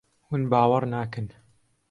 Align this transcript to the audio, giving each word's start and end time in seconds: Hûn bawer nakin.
Hûn 0.27 0.43
bawer 0.51 0.83
nakin. 0.95 1.27